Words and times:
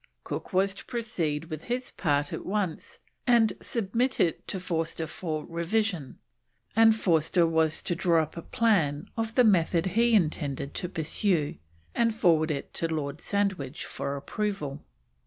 Cook 0.23 0.51
was 0.51 0.73
to 0.73 0.85
proceed 0.85 1.51
with 1.51 1.65
his 1.65 1.91
part 1.91 2.33
at 2.33 2.43
once 2.43 2.97
and 3.27 3.53
submit 3.61 4.19
it 4.19 4.47
to 4.47 4.59
Forster 4.59 5.05
for 5.05 5.45
revision, 5.45 6.17
and 6.75 6.95
Forster 6.95 7.45
was 7.45 7.83
to 7.83 7.93
draw 7.93 8.23
up 8.23 8.35
a 8.35 8.41
plan 8.41 9.11
of 9.15 9.35
the 9.35 9.43
method 9.43 9.85
he 9.93 10.15
intended 10.15 10.73
to 10.73 10.89
pursue 10.89 11.57
and 11.93 12.15
forward 12.15 12.49
it 12.49 12.73
to 12.73 12.87
Lord 12.87 13.21
Sandwich 13.21 13.85
for 13.85 14.15
approval. 14.17 14.83